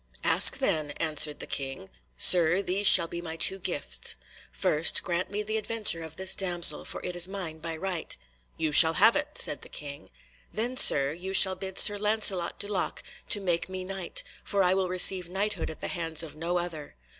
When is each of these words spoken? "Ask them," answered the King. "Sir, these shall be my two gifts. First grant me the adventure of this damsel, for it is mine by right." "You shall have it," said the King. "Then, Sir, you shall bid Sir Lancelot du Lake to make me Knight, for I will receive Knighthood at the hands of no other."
"Ask 0.23 0.57
them," 0.57 0.89
answered 0.97 1.37
the 1.39 1.45
King. 1.45 1.91
"Sir, 2.17 2.63
these 2.63 2.87
shall 2.87 3.07
be 3.07 3.21
my 3.21 3.35
two 3.35 3.59
gifts. 3.59 4.15
First 4.51 5.03
grant 5.03 5.29
me 5.29 5.43
the 5.43 5.57
adventure 5.57 6.01
of 6.01 6.15
this 6.15 6.33
damsel, 6.33 6.85
for 6.85 7.05
it 7.05 7.15
is 7.15 7.27
mine 7.27 7.59
by 7.59 7.77
right." 7.77 8.17
"You 8.57 8.71
shall 8.71 8.93
have 8.93 9.15
it," 9.15 9.37
said 9.37 9.61
the 9.61 9.69
King. 9.69 10.09
"Then, 10.51 10.75
Sir, 10.75 11.11
you 11.13 11.35
shall 11.35 11.53
bid 11.55 11.77
Sir 11.77 11.99
Lancelot 11.99 12.57
du 12.57 12.67
Lake 12.67 13.03
to 13.29 13.39
make 13.39 13.69
me 13.69 13.83
Knight, 13.83 14.23
for 14.43 14.63
I 14.63 14.73
will 14.73 14.89
receive 14.89 15.29
Knighthood 15.29 15.69
at 15.69 15.81
the 15.81 15.87
hands 15.87 16.23
of 16.23 16.33
no 16.35 16.57
other." 16.57 16.95